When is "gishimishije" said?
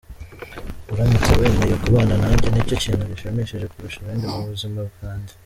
3.11-3.65